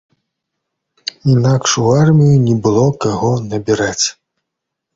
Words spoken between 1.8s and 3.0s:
у армію не было